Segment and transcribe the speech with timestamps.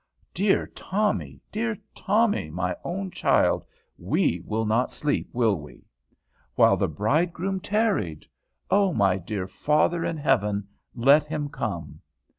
[0.33, 3.63] Dear Tommy, dear Tommy, my own child,
[3.99, 5.85] we will not sleep, will we?
[6.55, 8.25] 'While the bridegroom tarried,'
[8.71, 12.01] O my dear Father in Heaven, let him come.